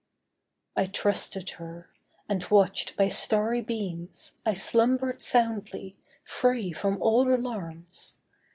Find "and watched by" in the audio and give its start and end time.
2.27-3.07